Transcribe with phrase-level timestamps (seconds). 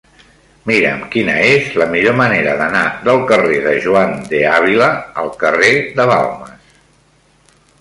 [0.69, 4.89] Mira'm quina és la millor manera d'anar del carrer de Juan de Ávila
[5.25, 6.77] al carrer de Balmes.